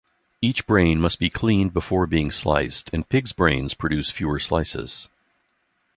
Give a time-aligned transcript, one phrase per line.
[0.41, 5.09] Each brain must be cleaned before being sliced and pigs' brains produce fewer slices.